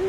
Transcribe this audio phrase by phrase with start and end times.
[0.00, 0.06] Hi,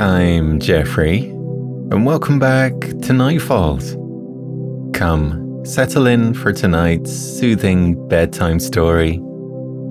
[0.00, 3.94] I'm Geoffrey, and welcome back to Nightfalls.
[4.94, 9.22] Come, settle in for tonight's soothing bedtime story.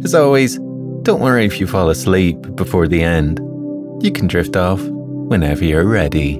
[0.04, 0.57] As always,
[1.04, 3.39] don't worry if you fall asleep before the end.
[4.04, 6.36] You can drift off whenever you're ready.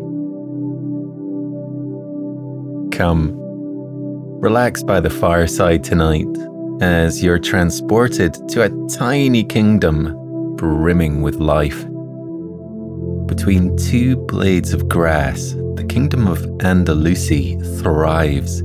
[2.92, 3.32] Come,
[4.42, 6.28] relax by the fireside tonight
[6.82, 10.14] as you're transported to a tiny kingdom
[10.58, 11.86] brimming with life.
[13.28, 18.62] Between two blades of grass, the kingdom of Andalacie thrives,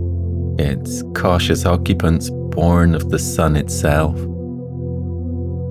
[0.58, 4.18] its cautious occupants born of the sun itself.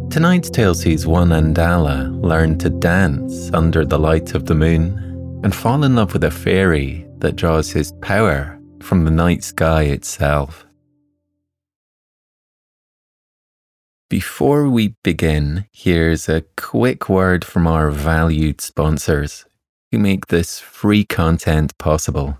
[0.09, 5.53] Tonight's tale sees one Andala learn to dance under the light of the moon and
[5.53, 10.65] fall in love with a fairy that draws his power from the night sky itself.
[14.09, 19.45] Before we begin, here's a quick word from our valued sponsors
[19.91, 22.39] who make this free content possible.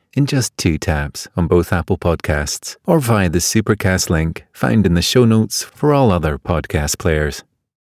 [0.15, 4.93] in just two taps on both Apple Podcasts or via the Supercast link found in
[4.93, 7.43] the show notes for all other podcast players.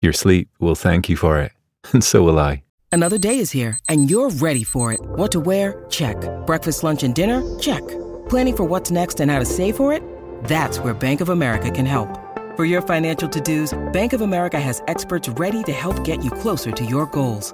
[0.01, 1.51] Your sleep will thank you for it,
[1.91, 2.63] and so will I.
[2.91, 4.99] Another day is here, and you're ready for it.
[5.01, 5.85] What to wear?
[5.89, 6.17] Check.
[6.45, 7.41] Breakfast, lunch, and dinner?
[7.59, 7.85] Check.
[8.29, 10.01] Planning for what's next and how to save for it?
[10.45, 12.09] That's where Bank of America can help.
[12.55, 16.31] For your financial to dos, Bank of America has experts ready to help get you
[16.31, 17.53] closer to your goals.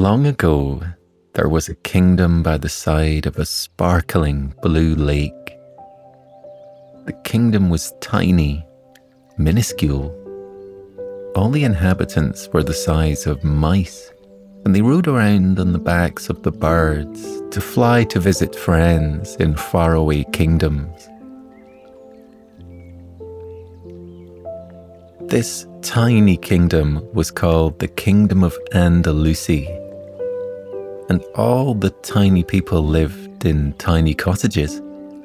[0.00, 0.80] Long ago,
[1.34, 5.58] there was a kingdom by the side of a sparkling blue lake.
[7.04, 8.66] The kingdom was tiny,
[9.36, 10.08] minuscule.
[11.36, 14.10] All the inhabitants were the size of mice,
[14.64, 19.36] and they rode around on the backs of the birds to fly to visit friends
[19.36, 21.10] in faraway kingdoms.
[25.28, 29.79] This tiny kingdom was called the Kingdom of Andalacie,
[31.10, 34.80] and all the tiny people lived in tiny cottages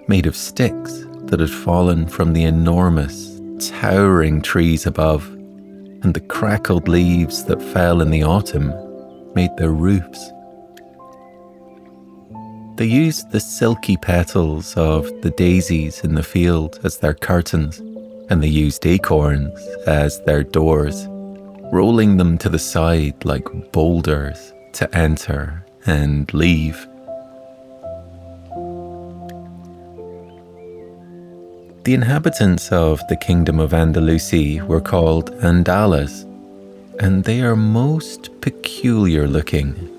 [0.08, 5.28] made of sticks that had fallen from the enormous, towering trees above,
[6.02, 8.74] and the crackled leaves that fell in the autumn
[9.36, 10.32] made their roofs.
[12.78, 17.78] They used the silky petals of the daisies in the field as their curtains
[18.32, 19.56] and they used acorns
[19.86, 21.06] as their doors,
[21.72, 26.88] rolling them to the side like boulders to enter and leave.
[31.84, 36.24] The inhabitants of the kingdom of Andalacie were called Andalas,
[37.00, 39.92] and they are most peculiar looking.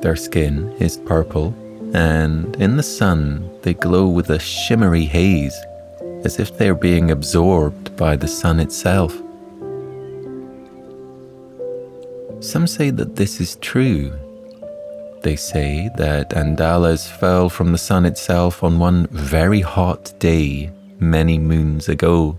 [0.00, 1.54] Their skin is purple
[1.94, 5.56] and in the sun they glow with a shimmery haze,
[6.24, 9.16] as if they're being absorbed by the sun itself.
[12.40, 14.12] Some say that this is true.
[15.22, 20.70] They say that Andalas fell from the sun itself on one very hot day
[21.00, 22.38] many moons ago.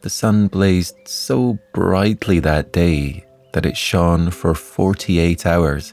[0.00, 5.92] The sun blazed so brightly that day that it shone for 48 hours.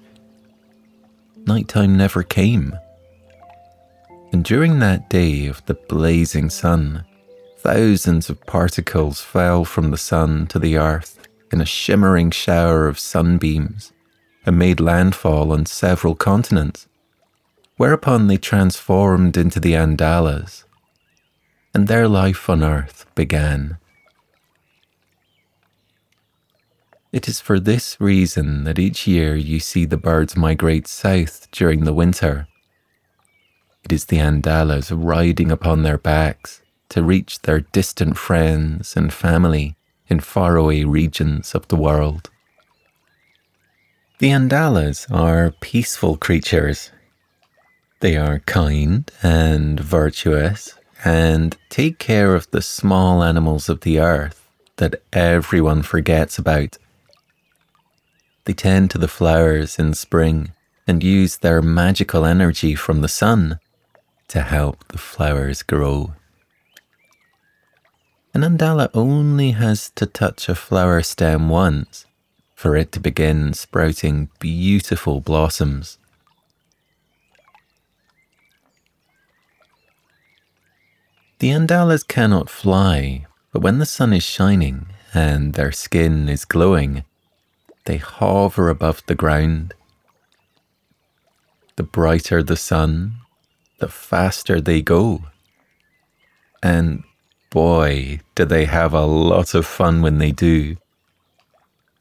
[1.46, 2.78] Nighttime never came.
[4.32, 7.04] And during that day of the blazing sun,
[7.58, 11.19] thousands of particles fell from the sun to the earth
[11.52, 13.92] in a shimmering shower of sunbeams
[14.46, 16.88] and made landfall on several continents,
[17.78, 20.64] whereupon they transformed into the Andalas,
[21.74, 23.78] and their life on earth began.
[27.12, 31.84] It is for this reason that each year you see the birds migrate south during
[31.84, 32.48] the winter.
[33.84, 39.76] It is the Andalas riding upon their backs to reach their distant friends and family
[40.10, 42.30] in faraway regions of the world.
[44.20, 46.92] The Andalas are peaceful creatures.
[48.02, 50.74] They are kind and virtuous
[51.06, 54.46] and take care of the small animals of the earth
[54.78, 56.78] that everyone forgets about.
[58.46, 60.52] They tend to the flowers in spring
[60.88, 63.60] and use their magical energy from the sun
[64.30, 66.14] to help the flowers grow.
[68.34, 72.06] An Andala only has to touch a flower stem once
[72.54, 75.98] for it to begin sprouting beautiful blossoms.
[81.40, 87.06] The Andalas cannot fly, but when the sun is shining and their skin is glowing,
[87.86, 89.74] they hover above the ground.
[91.78, 93.22] The brighter the sun,
[93.80, 95.24] the faster they go.
[96.62, 97.04] And
[97.50, 100.78] boy, do they have a lot of fun when they do.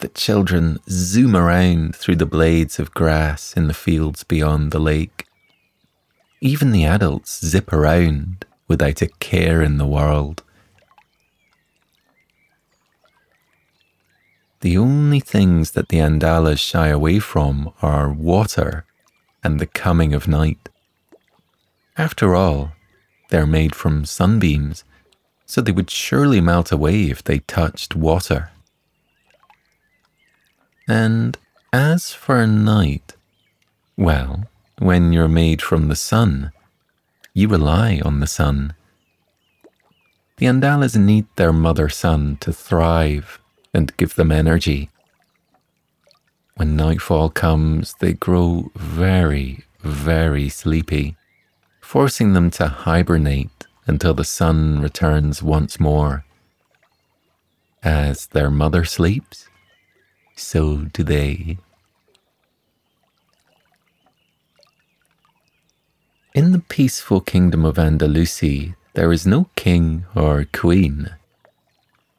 [0.00, 5.26] The children zoom around through the blades of grass in the fields beyond the lake.
[6.40, 10.44] Even the adults zip around without a care in the world.
[14.60, 18.84] The only things that the Andalas shy away from are water
[19.42, 20.68] and the coming of night.
[21.96, 22.72] After all,
[23.30, 24.84] they're made from sunbeams,
[25.48, 28.50] so they would surely melt away if they touched water.
[30.86, 31.38] And
[31.72, 33.16] as for night,
[33.96, 34.44] well,
[34.78, 36.52] when you're made from the sun,
[37.32, 38.74] you rely on the sun.
[40.36, 43.40] The Andalas need their mother sun to thrive
[43.72, 44.90] and give them energy.
[46.56, 51.16] When nightfall comes, they grow very, very sleepy,
[51.80, 53.57] forcing them to hibernate
[53.88, 56.24] until the sun returns once more.
[57.82, 59.48] As their mother sleeps,
[60.36, 61.58] so do they.
[66.34, 71.10] In the peaceful kingdom of Andalacie, there is no king or queen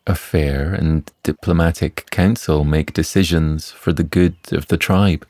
[0.10, 5.26] a fair and diplomatic council make decisions for the good of the tribe.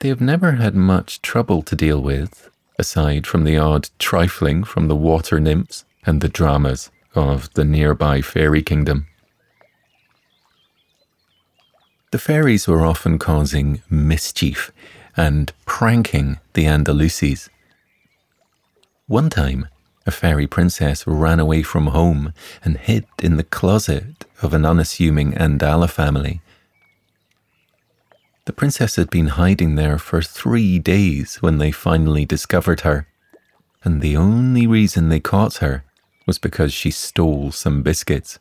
[0.00, 4.88] They have never had much trouble to deal with, aside from the odd trifling from
[4.88, 9.06] the water nymphs and the dramas of the nearby fairy kingdom.
[12.12, 14.70] The fairies were often causing mischief
[15.16, 17.48] and pranking the Andalacies.
[19.06, 19.68] One time,
[20.06, 22.32] a fairy princess ran away from home
[22.64, 26.40] and hid in the closet of an unassuming Andala family.
[28.46, 33.08] The princess had been hiding there for three days when they finally discovered her,
[33.82, 35.84] and the only reason they caught her
[36.26, 38.38] was because she stole some biscuits,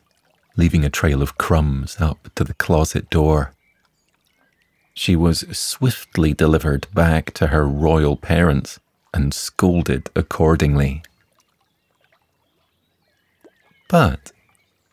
[0.55, 3.53] leaving a trail of crumbs up to the closet door.
[4.93, 8.79] She was swiftly delivered back to her royal parents
[9.12, 11.01] and scolded accordingly.
[13.89, 14.31] But,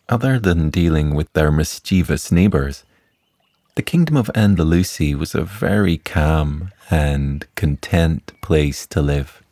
[0.08, 2.84] other than dealing with their mischievous neighbours,
[3.74, 9.42] the kingdom of Andalacie was a very calm and content place to live.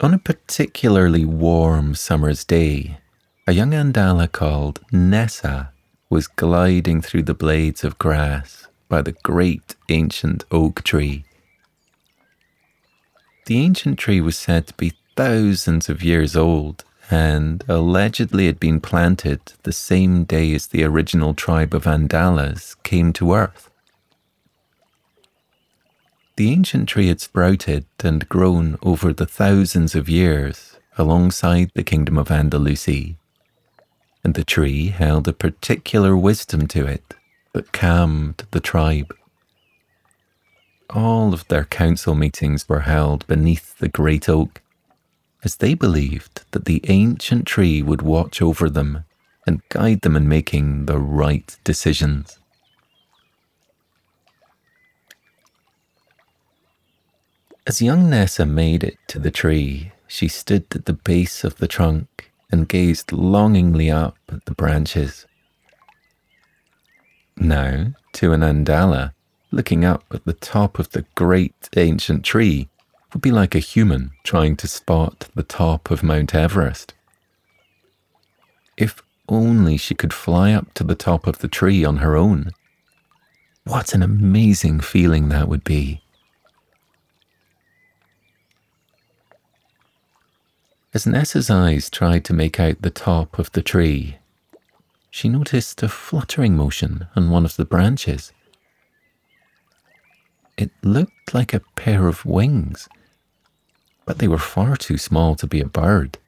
[0.00, 2.98] On a particularly warm summer's day,
[3.46, 5.72] a young Andala called Nessa
[6.10, 11.24] was gliding through the blades of grass by the great ancient oak tree
[13.46, 18.80] the ancient tree was said to be thousands of years old and allegedly had been
[18.80, 23.68] planted the same day as the original tribe of Andalas came to Earth.
[26.36, 32.16] The ancient tree had sprouted and grown over the thousands of years alongside the kingdom
[32.16, 33.16] of Andalacie,
[34.24, 37.14] and the tree held a particular wisdom to it
[37.52, 39.14] that calmed the tribe.
[40.88, 44.62] All of their council meetings were held beneath the great oak,
[45.44, 49.04] as they believed that the ancient tree would watch over them
[49.46, 52.38] and guide them in making the right decisions.
[57.66, 61.68] As young Nessa made it to the tree, she stood at the base of the
[61.68, 65.26] trunk and gazed longingly up at the branches.
[67.36, 69.14] Now, to an Andala,
[69.50, 72.68] looking up at the top of the great ancient tree
[73.12, 76.94] would be like a human trying to spot the top of Mount Everest.
[78.76, 82.50] If only she could fly up to the top of the tree on her own.
[83.64, 86.02] What an amazing feeling that would be.
[90.94, 94.18] As Nessa's eyes tried to make out the top of the tree,
[95.10, 98.32] she noticed a fluttering motion on one of the branches.
[100.58, 102.88] It looked like a pair of wings,
[104.04, 106.18] but they were far too small to be a bird.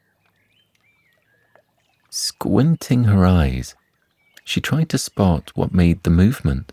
[2.11, 3.75] Squinting her eyes,
[4.45, 6.73] she tried to spot what made the movement,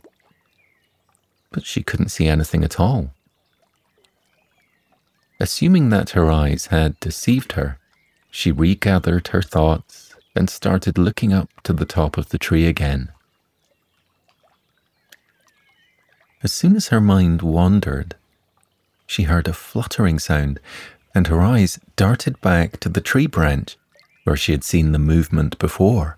[1.52, 3.12] but she couldn't see anything at all.
[5.40, 7.80] Assuming that her eyes had deceived her,
[8.30, 13.10] she regathered her thoughts and started looking up to the top of the tree again.
[16.44, 18.16] As soon as her mind wandered,
[19.12, 20.58] she heard a fluttering sound,
[21.14, 23.76] and her eyes darted back to the tree branch
[24.24, 26.18] where she had seen the movement before.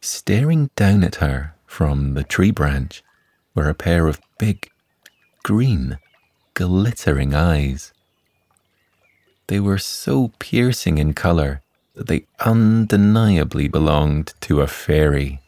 [0.00, 3.02] Staring down at her from the tree branch
[3.56, 4.70] were a pair of big,
[5.42, 5.98] green,
[6.54, 7.92] glittering eyes.
[9.48, 11.62] They were so piercing in colour
[11.94, 15.40] that they undeniably belonged to a fairy.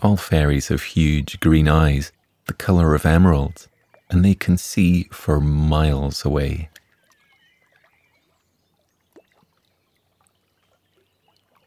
[0.00, 2.12] All fairies have huge green eyes,
[2.46, 3.68] the colour of emerald,
[4.10, 6.68] and they can see for miles away.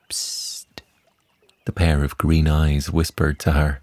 [0.10, 0.66] Psst,
[1.66, 3.82] the pair of green eyes whispered to her.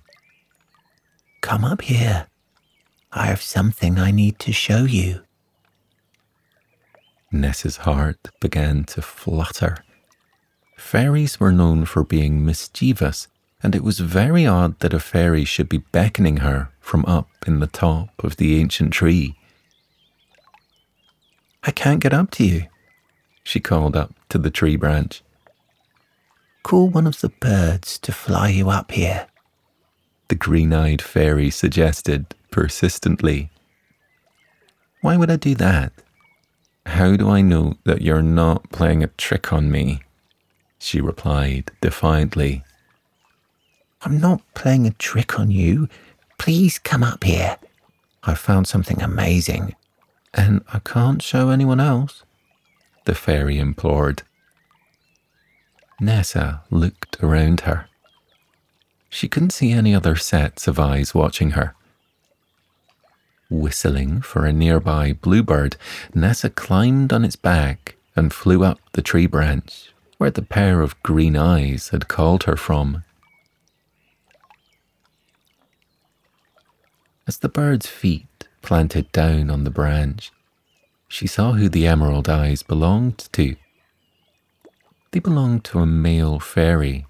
[1.40, 2.26] Come up here.
[3.12, 5.22] I have something I need to show you.
[7.30, 9.78] Nessa's heart began to flutter.
[10.76, 13.28] Fairies were known for being mischievous,
[13.62, 17.60] and it was very odd that a fairy should be beckoning her from up in
[17.60, 19.38] the top of the ancient tree.
[21.62, 22.66] I can't get up to you,
[23.42, 25.22] she called up to the tree branch.
[26.62, 29.26] Call one of the birds to fly you up here,
[30.28, 33.50] the green eyed fairy suggested persistently.
[35.00, 35.92] Why would I do that?
[36.86, 40.02] How do I know that you're not playing a trick on me?
[40.78, 42.64] She replied defiantly.
[44.02, 45.88] I'm not playing a trick on you.
[46.42, 47.56] Please come up here.
[48.24, 49.76] I found something amazing,
[50.34, 52.24] and I can't show anyone else,
[53.04, 54.22] the fairy implored.
[56.00, 57.86] Nessa looked around her.
[59.08, 61.76] She couldn't see any other sets of eyes watching her.
[63.48, 65.76] Whistling for a nearby bluebird,
[66.12, 71.00] Nessa climbed on its back and flew up the tree branch where the pair of
[71.04, 73.04] green eyes had called her from.
[77.32, 80.30] As the bird's feet planted down on the branch,
[81.08, 83.56] she saw who the emerald eyes belonged to.
[85.12, 87.06] They belonged to a male fairy.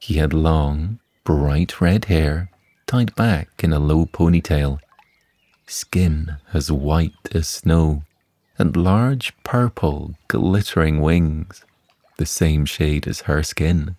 [0.00, 2.50] He had long, bright red hair
[2.88, 4.80] tied back in a low ponytail
[5.64, 8.02] skin as white as snow,
[8.58, 11.64] and large purple glittering wings,
[12.16, 13.94] the same shade as her skin.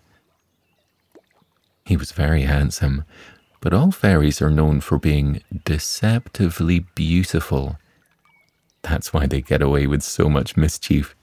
[1.86, 3.04] He was very handsome,
[3.62, 7.78] but all fairies are known for being deceptively beautiful.
[8.82, 11.14] That's why they get away with so much mischief.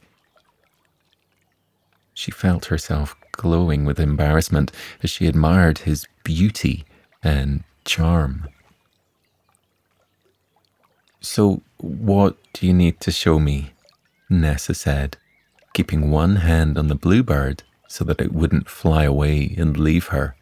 [2.13, 4.71] She felt herself glowing with embarrassment
[5.03, 6.85] as she admired his beauty
[7.21, 8.47] and charm.
[11.19, 13.73] So, what do you need to show me?
[14.29, 15.17] Nessa said,
[15.73, 20.35] keeping one hand on the bluebird so that it wouldn't fly away and leave her.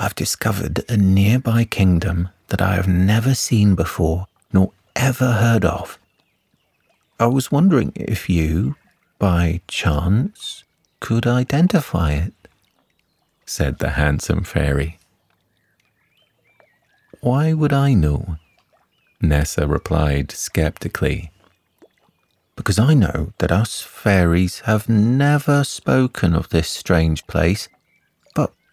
[0.00, 5.98] I've discovered a nearby kingdom that I have never seen before nor ever heard of.
[7.18, 8.76] I was wondering if you,
[9.18, 10.62] by chance,
[11.00, 12.32] could identify it,
[13.44, 15.00] said the handsome fairy.
[17.20, 18.36] Why would I know?
[19.20, 21.32] Nessa replied skeptically.
[22.54, 27.68] Because I know that us fairies have never spoken of this strange place,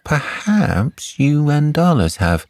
[0.06, 2.46] perhaps you and others have.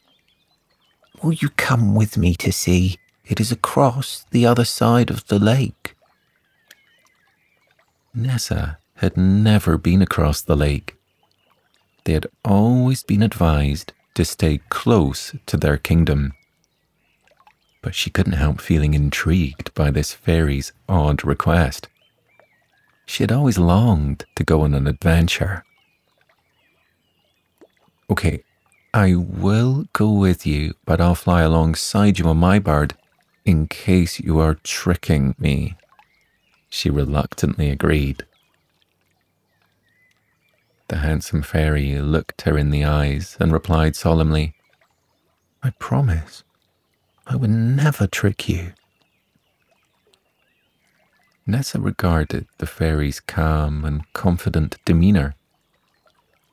[1.23, 2.99] Will you come with me to see?
[3.25, 5.95] It is across the other side of the lake.
[8.13, 10.95] Nessa had never been across the lake.
[12.03, 16.33] They had always been advised to stay close to their kingdom.
[17.81, 21.87] But she couldn't help feeling intrigued by this fairy's odd request.
[23.05, 25.63] She had always longed to go on an adventure.
[28.09, 28.43] Okay,
[28.93, 32.95] I will go with you, but I'll fly alongside you on my bird
[33.43, 35.75] in case you are tricking me.
[36.69, 38.25] She reluctantly agreed.
[40.87, 44.53] The handsome fairy looked her in the eyes and replied solemnly,
[45.63, 46.43] I promise
[47.25, 48.73] I would never trick you.
[51.47, 55.35] Nessa regarded the fairy's calm and confident demeanour.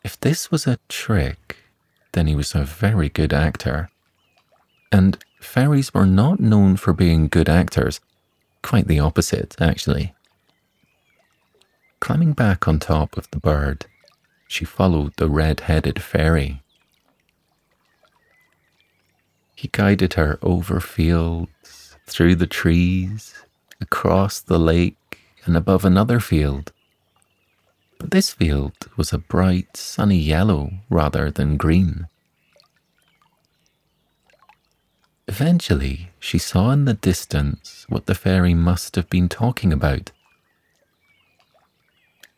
[0.05, 1.57] If this was a trick,
[2.13, 3.91] then he was a very good actor.
[4.91, 8.01] And fairies were not known for being good actors,
[8.63, 10.15] quite the opposite, actually.
[12.01, 13.87] Climbing back on top of the bird,
[14.49, 16.63] she followed the red headed fairy.
[19.55, 23.35] He guided her over fields, through the trees,
[23.81, 26.73] across the lake, and above another field.
[28.03, 32.09] But this field was a bright, sunny yellow rather than green.
[35.29, 40.11] Eventually, she saw in the distance what the fairy must have been talking about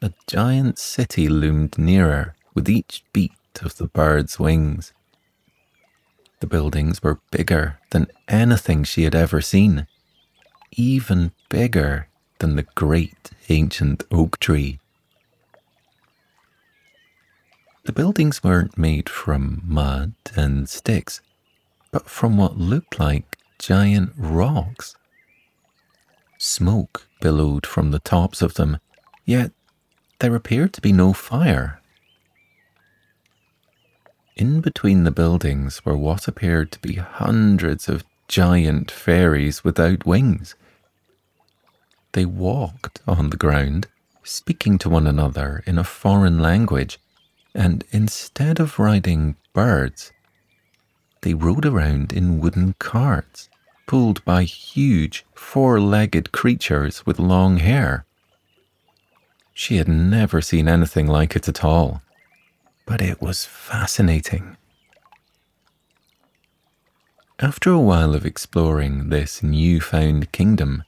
[0.02, 4.92] a giant city loomed nearer with each beat of the bird's wings.
[6.40, 9.86] The buildings were bigger than anything she had ever seen,
[10.72, 12.08] even bigger
[12.40, 14.78] than the great ancient oak tree.
[17.84, 21.20] The buildings weren't made from mud and sticks,
[21.90, 24.96] but from what looked like giant rocks.
[26.38, 28.78] Smoke billowed from the tops of them,
[29.26, 29.52] yet
[30.20, 31.82] there appeared to be no fire.
[34.34, 40.54] In between the buildings were what appeared to be hundreds of giant fairies without wings.
[42.12, 43.88] They walked on the ground,
[44.22, 46.98] speaking to one another in a foreign language,
[47.54, 50.12] and instead of riding birds,
[51.22, 53.48] they rode around in wooden carts
[53.86, 58.04] pulled by huge four legged creatures with long hair.
[59.52, 62.02] She had never seen anything like it at all,
[62.86, 64.56] but it was fascinating.
[67.38, 70.84] After a while of exploring this new-found kingdom,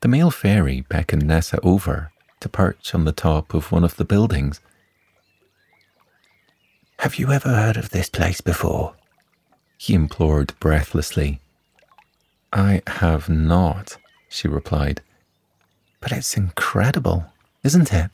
[0.00, 4.04] the male fairy beckoned Nessa over to perch on the top of one of the
[4.04, 4.60] buildings.
[6.98, 8.94] Have you ever heard of this place before?
[9.76, 11.40] He implored breathlessly.
[12.52, 13.96] I have not,
[14.28, 15.02] she replied.
[16.00, 17.26] But it's incredible
[17.62, 18.10] isn't it?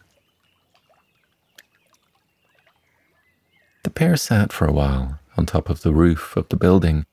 [3.82, 7.06] The pair sat for a while on top of the roof of the building,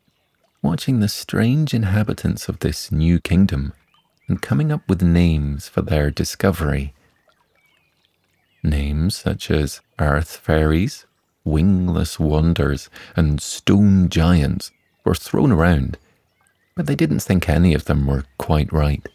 [0.61, 3.73] watching the strange inhabitants of this new kingdom
[4.27, 6.93] and coming up with names for their discovery.
[8.63, 11.05] Names such as earth fairies,
[11.43, 14.71] wingless wonders, and stone giants
[15.03, 15.97] were thrown around,
[16.75, 19.07] but they didn't think any of them were quite right.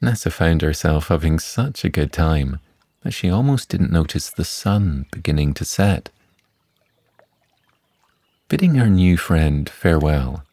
[0.00, 2.60] Nessa found herself having such a good time
[3.02, 6.10] that she almost didn't notice the sun beginning to set.
[8.48, 10.44] Bidding her new friend farewell,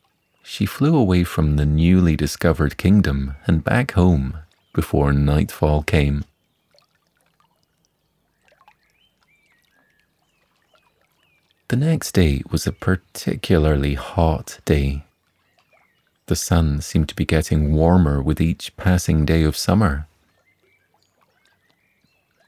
[0.44, 4.38] she flew away from the newly discovered kingdom and back home
[4.74, 6.24] before nightfall came.
[11.72, 15.06] The next day was a particularly hot day.
[16.26, 20.06] The sun seemed to be getting warmer with each passing day of summer.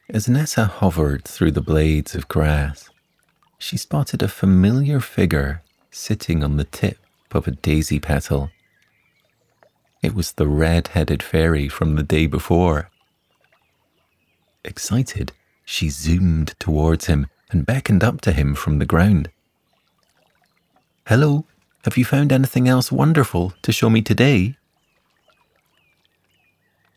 [0.10, 2.90] As Nessa hovered through the blades of grass,
[3.58, 6.98] she spotted a familiar figure sitting on the tip
[7.32, 8.50] of a daisy petal.
[10.02, 12.90] It was the red headed fairy from the day before.
[14.66, 15.32] Excited,
[15.64, 19.30] she zoomed towards him and beckoned up to him from the ground.
[21.08, 21.46] Hello,
[21.84, 24.58] have you found anything else wonderful to show me today?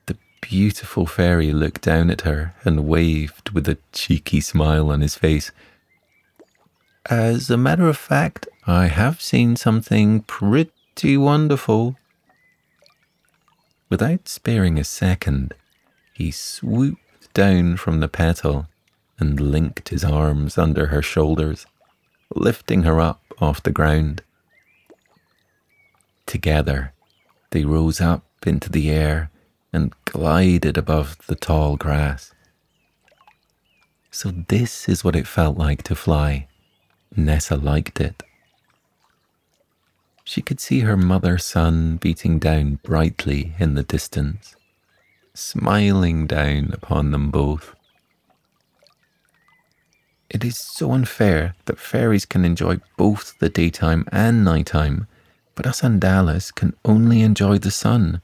[0.06, 5.16] The beautiful fairy looked down at her and waved with a cheeky smile on his
[5.16, 5.50] face.
[7.10, 11.96] As a matter of fact, I have seen something pretty wonderful.
[13.90, 15.54] Without sparing a second,
[16.12, 18.66] he swooped down from the petal
[19.18, 21.66] and linked his arms under her shoulders,
[22.34, 24.22] lifting her up off the ground.
[26.26, 26.92] Together,
[27.50, 29.30] they rose up into the air
[29.72, 32.32] and glided above the tall grass.
[34.10, 36.48] So, this is what it felt like to fly.
[37.14, 38.22] Nessa liked it.
[40.24, 44.56] She could see her mother sun beating down brightly in the distance,
[45.34, 47.75] smiling down upon them both.
[50.28, 55.06] It is so unfair that fairies can enjoy both the daytime and nighttime,
[55.54, 58.20] but us Andalas can only enjoy the sun.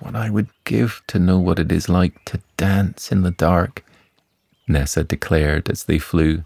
[0.00, 3.84] What I would give to know what it is like to dance in the dark,
[4.68, 6.44] Nessa declared as they flew.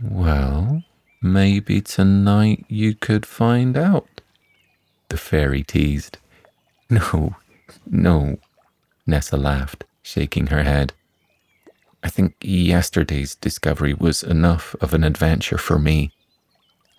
[0.00, 0.84] Well,
[1.22, 4.20] maybe tonight you could find out,
[5.08, 6.18] the fairy teased.
[6.90, 7.36] No,
[7.86, 8.38] no,
[9.06, 10.92] Nessa laughed, shaking her head.
[12.02, 16.12] I think yesterday's discovery was enough of an adventure for me.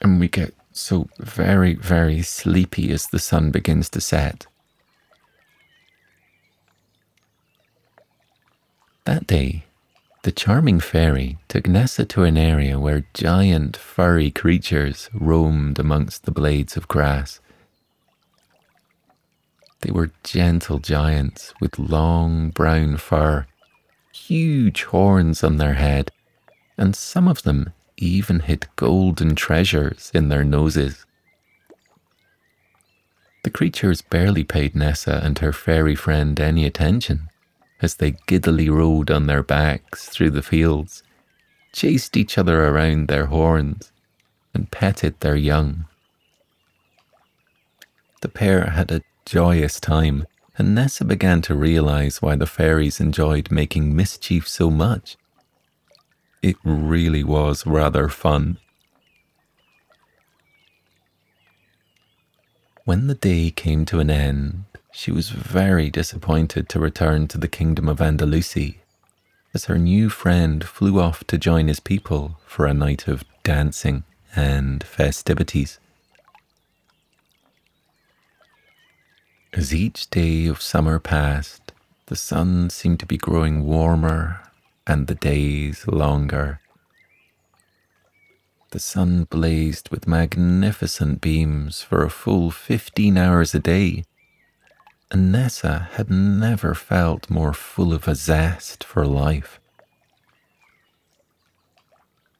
[0.01, 4.47] And we get so very, very sleepy as the sun begins to set.
[9.05, 9.65] That day,
[10.23, 16.31] the charming fairy took Nessa to an area where giant furry creatures roamed amongst the
[16.31, 17.41] blades of grass.
[19.81, 23.47] They were gentle giants with long brown fur
[24.13, 26.11] huge horns on their head,
[26.77, 31.05] and some of them even hid golden treasures in their noses.
[33.43, 37.29] The creatures barely paid Nessa and her fairy friend any attention
[37.81, 41.03] as they giddily rode on their backs through the fields,
[41.73, 43.91] chased each other around their horns,
[44.53, 45.85] and petted their young.
[48.21, 50.25] The pair had a joyous time
[50.57, 55.17] and Nessa began to realize why the fairies enjoyed making mischief so much.
[56.41, 58.57] It really was rather fun.
[62.85, 67.47] When the day came to an end, she was very disappointed to return to the
[67.47, 68.75] kingdom of Andalacie,
[69.53, 74.03] as her new friend flew off to join his people for a night of dancing
[74.35, 75.79] and festivities.
[79.55, 81.73] As each day of summer passed,
[82.07, 84.41] the sun seemed to be growing warmer
[84.87, 86.59] and the days longer.
[88.71, 94.05] The sun blazed with magnificent beams for a full 15 hours a day,
[95.11, 99.59] and Nessa had never felt more full of a zest for life.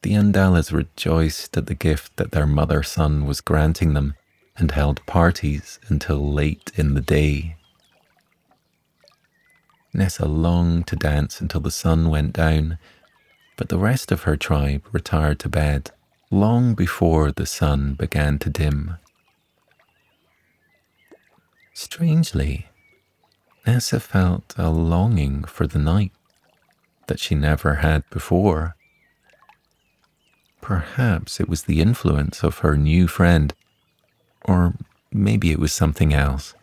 [0.02, 4.16] The Andalas rejoiced at the gift that their mother sun was granting them
[4.58, 7.56] and held parties until late in the day.
[9.94, 12.78] Nessa longed to dance until the sun went down,
[13.58, 15.92] but the rest of her tribe retired to bed
[16.32, 18.96] long before the sun began to dim.
[21.74, 22.68] Strangely,
[23.66, 26.12] Nessa felt a longing for the night
[27.08, 28.76] that she never had before.
[30.62, 33.54] Perhaps it was the influence of her new friend
[34.46, 34.74] or
[35.12, 36.54] maybe it was something else.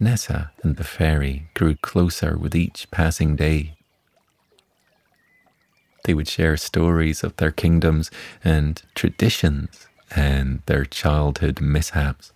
[0.00, 3.74] Nessa and the fairy grew closer with each passing day.
[6.04, 8.10] They would share stories of their kingdoms
[8.44, 12.32] and traditions and their childhood mishaps.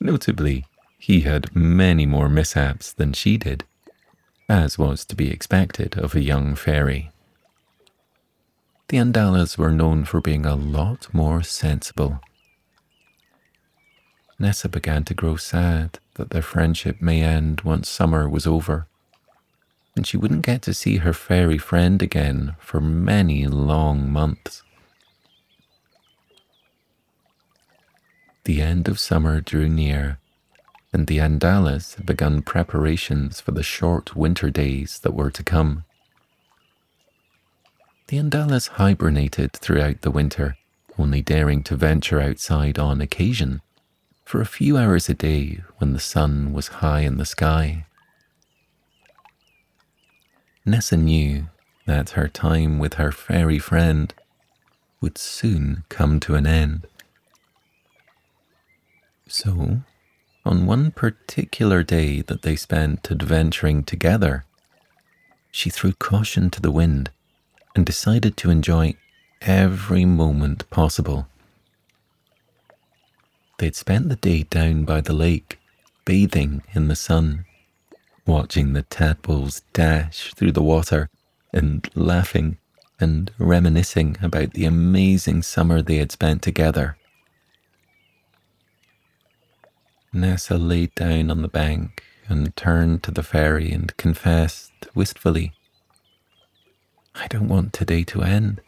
[0.00, 0.66] Notably,
[0.98, 3.64] he had many more mishaps than she did,
[4.48, 7.10] as was to be expected of a young fairy
[8.88, 12.20] the Andalas were known for being a lot more sensible.
[14.38, 18.86] Nessa began to grow sad that their friendship may end once summer was over,
[19.94, 24.62] and she wouldn't get to see her fairy friend again for many long months.
[28.44, 30.18] The end of summer drew near,
[30.94, 35.84] and the Andalas had begun preparations for the short winter days that were to come.
[38.08, 40.56] The Andalas hibernated throughout the winter,
[40.98, 43.60] only daring to venture outside on occasion,
[44.24, 47.84] for a few hours a day when the sun was high in the sky.
[50.64, 51.48] Nessa knew
[51.84, 54.14] that her time with her fairy friend
[55.02, 56.86] would soon come to an end.
[59.28, 59.82] So
[60.46, 64.46] on one particular day that they spent adventuring together,
[65.50, 67.10] she threw caution to the wind
[67.74, 68.94] and decided to enjoy
[69.42, 71.28] every moment possible.
[73.58, 75.58] They'd spent the day down by the lake,
[76.04, 77.44] bathing in the sun,
[78.26, 81.08] watching the tadpoles dash through the water
[81.52, 82.58] and laughing
[83.00, 86.96] and reminiscing about the amazing summer they had spent together.
[90.12, 95.52] Nessa laid down on the bank and turned to the fairy and confessed wistfully,
[97.20, 98.60] I don't want today to end.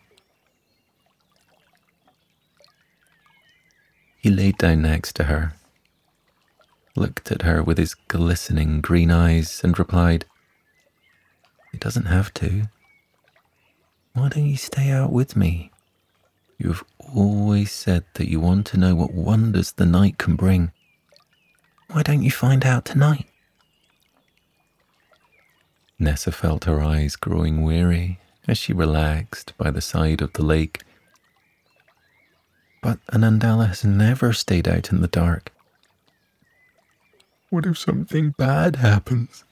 [4.18, 5.54] He laid down next to her,
[6.96, 10.24] looked at her with his glistening green eyes, and replied,
[11.72, 12.64] It doesn't have to.
[14.14, 15.70] Why don't you stay out with me?
[16.58, 20.72] You have always said that you want to know what wonders the night can bring.
[21.92, 23.26] Why don't you find out tonight?
[25.98, 30.82] Nessa felt her eyes growing weary as she relaxed by the side of the lake.
[32.82, 35.52] But Anandala has never stayed out in the dark.
[37.50, 39.44] What if something bad happens?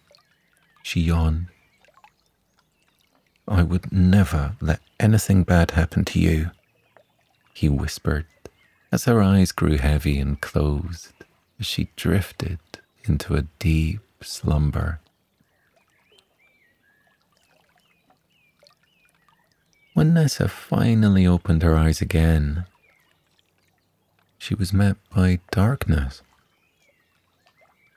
[0.83, 1.49] She yawned.
[3.47, 6.51] I would never let anything bad happen to you,
[7.55, 8.27] he whispered
[8.91, 11.13] as her eyes grew heavy and closed
[11.61, 12.59] as she drifted
[13.05, 15.01] into a deep slumber.
[19.99, 22.67] When Nessa finally opened her eyes again,
[24.39, 26.23] she was met by darkness.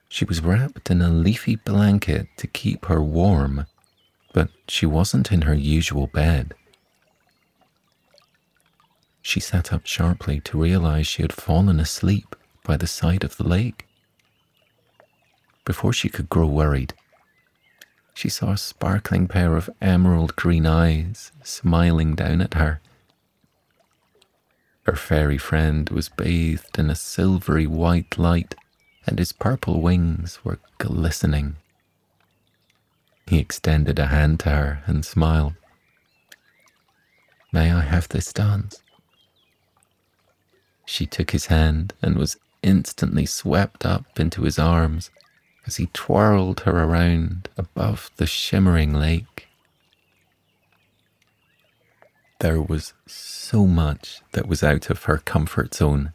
[0.09, 3.67] She was wrapped in a leafy blanket to keep her warm,
[4.33, 6.55] but she wasn't in her usual bed.
[9.21, 13.47] She sat up sharply to realize she had fallen asleep by the side of the
[13.47, 13.85] lake.
[15.65, 16.95] Before she could grow worried,
[18.21, 22.79] she saw a sparkling pair of emerald green eyes smiling down at her.
[24.83, 28.53] Her fairy friend was bathed in a silvery white light,
[29.07, 31.55] and his purple wings were glistening.
[33.25, 35.55] He extended a hand to her and smiled.
[37.51, 38.83] May I have this dance?
[40.85, 45.09] She took his hand and was instantly swept up into his arms
[45.65, 49.47] as he twirled her around above the shimmering lake.
[52.39, 56.13] There was so much that was out of her comfort zone.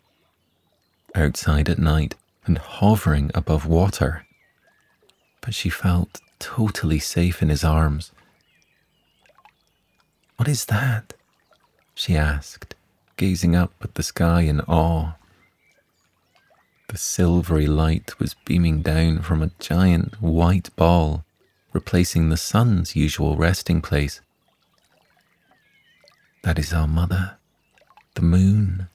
[1.15, 4.27] Outside at night and hovering above water,
[5.41, 8.13] but she felt totally safe in his arms.
[10.37, 11.15] What is that?
[11.95, 12.75] she asked,
[13.17, 15.15] gazing up at the sky in awe.
[16.89, 21.25] The silvery light was beaming down from a giant white ball,
[21.73, 24.21] replacing the sun's usual resting place.
[26.43, 27.39] That is our mother,
[28.15, 28.89] the moon.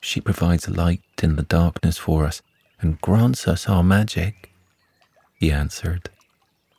[0.00, 2.42] She provides light in the darkness for us
[2.80, 4.52] and grants us our magic,
[5.38, 6.10] he answered,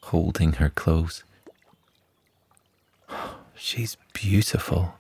[0.04, 1.24] holding her close.
[3.56, 4.96] She's beautiful,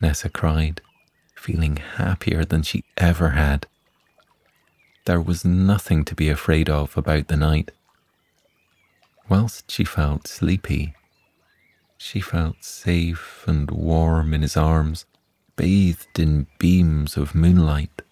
[0.00, 0.82] Nessa cried,
[1.34, 3.66] feeling happier than she ever had.
[5.06, 7.70] There was nothing to be afraid of about the night.
[9.28, 10.94] Whilst she felt sleepy,
[11.96, 15.06] she felt safe and warm in his arms,
[15.54, 18.02] bathed in beams of moonlight.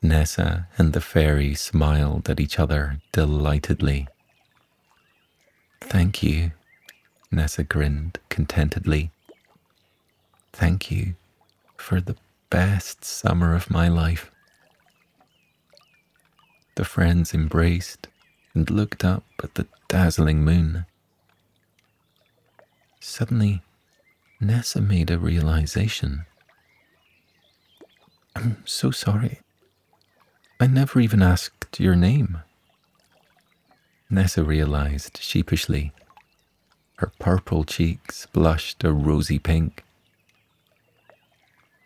[0.00, 4.06] Nessa and the fairy smiled at each other delightedly.
[5.80, 6.52] Thank you,
[7.32, 9.10] Nessa grinned contentedly.
[10.52, 11.16] Thank you
[11.76, 12.14] for the
[12.50, 14.30] best summer of my life.
[16.76, 18.08] The friends embraced
[18.54, 20.86] and looked up at the dazzling moon.
[23.00, 23.62] Suddenly,
[24.40, 26.26] Nessa made a realization.
[28.36, 29.40] I'm so sorry.
[30.60, 32.38] I never even asked your name.
[34.10, 35.92] Nessa realized sheepishly.
[36.96, 39.84] Her purple cheeks blushed a rosy pink.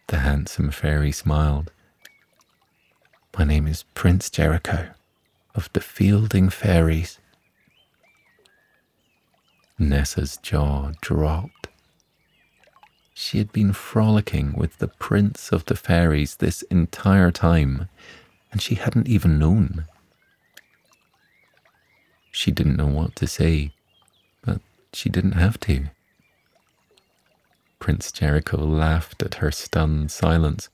[0.09, 1.71] The handsome fairy smiled.
[3.38, 4.91] My name is Prince Jericho
[5.55, 7.19] of the Fielding Fairies.
[9.79, 11.69] Nessa's jaw dropped.
[13.15, 17.88] She had been frolicking with the Prince of the Fairies this entire time,
[18.51, 19.87] and she hadn't even known.
[22.31, 23.73] She didn't know what to say,
[24.43, 24.61] but
[24.93, 25.87] she didn't have to.
[27.83, 30.68] Prince Jericho laughed at her stunned silence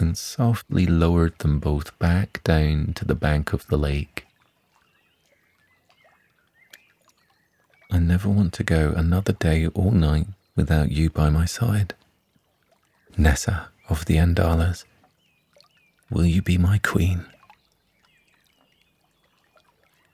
[0.00, 4.26] and softly lowered them both back down to the bank of the lake.
[7.88, 11.94] I never want to go another day or night without you by my side.
[13.16, 14.84] Nessa of the Andalas,
[16.10, 17.26] will you be my queen?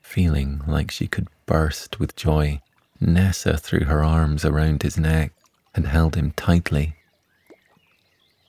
[0.02, 2.60] Feeling like she could burst with joy,
[3.00, 5.32] Nessa threw her arms around his neck
[5.76, 6.96] and held him tightly.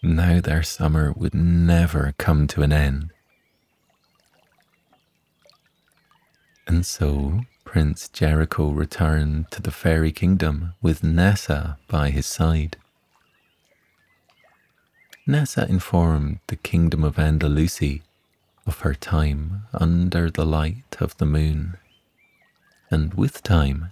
[0.01, 3.11] Now their summer would never come to an end.
[6.65, 12.77] And so Prince Jericho returned to the fairy kingdom with Nessa by his side.
[15.25, 18.01] Nessa informed the kingdom of Andalacie
[18.65, 21.77] of her time under the light of the moon,
[22.89, 23.91] and with time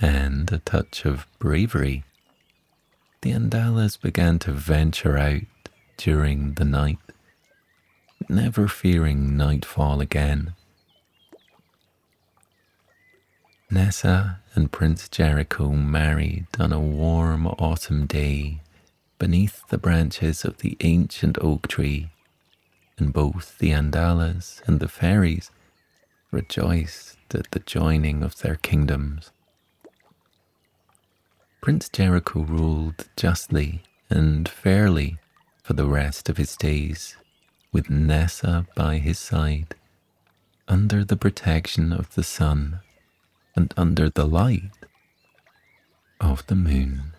[0.00, 2.04] and a touch of bravery,
[3.26, 5.42] the Andalacies began to venture out
[5.96, 6.98] during the night,
[8.28, 10.54] never fearing nightfall again.
[13.68, 18.60] Nessa and Prince Jericho married on a warm autumn day
[19.18, 22.10] beneath the branches of the ancient oak tree,
[22.96, 25.50] and both the Andalacies and the fairies
[26.30, 29.32] rejoiced at the joining of their kingdoms.
[31.66, 35.18] Prince Jericho ruled justly and fairly
[35.64, 37.16] for the rest of his days,
[37.72, 39.74] with Nessa by his side,
[40.68, 42.82] under the protection of the sun
[43.56, 44.70] and under the light
[46.20, 47.15] of the moon.